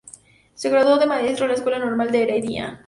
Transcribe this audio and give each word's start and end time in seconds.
Se 0.55 0.71
graduó 0.71 0.97
de 0.97 1.05
maestro 1.05 1.45
en 1.45 1.49
la 1.49 1.55
Escuela 1.57 1.77
Normal 1.77 2.11
de 2.11 2.23
Heredia. 2.23 2.79